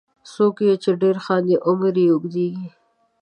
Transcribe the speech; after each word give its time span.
•څوک 0.33 0.57
چې 0.83 0.91
ډېر 1.01 1.15
خاندي، 1.25 1.55
عمر 1.67 1.93
یې 2.01 2.07
اوږدیږي. 2.11 2.67